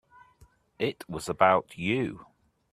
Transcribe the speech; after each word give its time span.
It 0.79 1.07
was 1.07 1.29
about 1.29 1.77
you. 1.77 2.25